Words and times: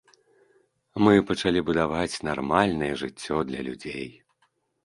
Мы 1.07 1.13
пачалі 1.29 1.59
будаваць 1.69 2.21
нармальнае 2.31 2.91
жыццё 3.03 3.37
для 3.51 3.59
людзей. 3.69 4.07